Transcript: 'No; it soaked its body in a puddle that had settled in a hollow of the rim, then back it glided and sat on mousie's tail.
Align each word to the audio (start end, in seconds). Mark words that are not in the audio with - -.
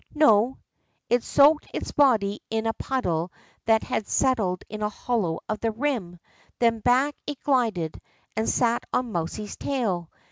'No; 0.15 0.57
it 1.11 1.21
soaked 1.23 1.67
its 1.75 1.91
body 1.91 2.39
in 2.49 2.65
a 2.65 2.73
puddle 2.73 3.31
that 3.65 3.83
had 3.83 4.07
settled 4.07 4.63
in 4.67 4.81
a 4.81 4.89
hollow 4.89 5.41
of 5.47 5.59
the 5.59 5.69
rim, 5.69 6.19
then 6.57 6.79
back 6.79 7.15
it 7.27 7.39
glided 7.43 8.01
and 8.35 8.49
sat 8.49 8.83
on 8.91 9.11
mousie's 9.11 9.57
tail. 9.57 10.09